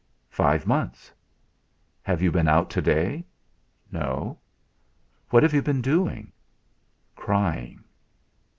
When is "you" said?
2.23-2.31, 5.53-5.61